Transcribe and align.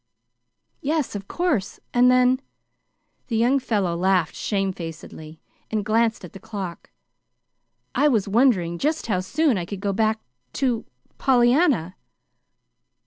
"Yes, 0.81 1.13
of 1.13 1.27
course. 1.27 1.79
And 1.93 2.09
then" 2.09 2.39
the 3.27 3.37
young 3.37 3.59
fellow 3.59 3.95
laughed 3.95 4.33
shamefacedly 4.33 5.39
and 5.69 5.85
glanced 5.85 6.25
at 6.25 6.33
the 6.33 6.39
clock 6.39 6.89
"I 7.93 8.07
was 8.07 8.27
wondering 8.27 8.79
just 8.79 9.05
how 9.05 9.19
soon 9.19 9.59
I 9.59 9.65
could 9.65 9.79
go 9.79 9.93
back 9.93 10.19
to 10.53 10.85
Pollyanna." 11.19 11.97